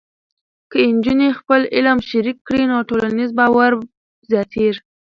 که 0.71 0.77
نجونې 0.95 1.29
خپل 1.39 1.61
علم 1.75 1.97
شریک 2.09 2.37
کړي، 2.47 2.63
نو 2.71 2.77
ټولنیز 2.89 3.29
باور 3.39 3.71
زیاتېږي. 4.31 4.81